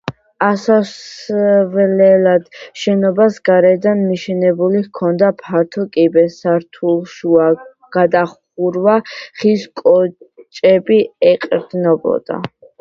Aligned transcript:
ასასვლელად 0.45 2.47
შენობას 2.83 3.35
გარედან 3.49 4.01
მიშენებული 4.13 4.81
ჰქონდა 4.87 5.29
ფართო 5.43 5.85
კიბე, 5.97 6.23
სართულშუა 6.37 7.51
გადახურვა 7.97 8.97
ხის 9.19 9.67
კოჭებს 9.83 11.07
ეყრდნობოდა. 11.35 12.41